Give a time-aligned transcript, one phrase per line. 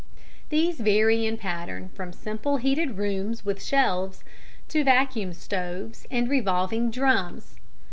[0.49, 4.23] These vary in pattern from simple heated rooms, with shelves,
[4.69, 7.57] to vacuum stoves and revolving drums.